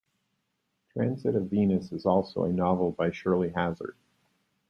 [0.93, 3.95] "Transit of Venus" is also a novel by Shirley Hazzard.